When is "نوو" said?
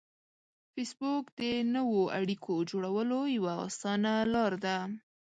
1.75-2.01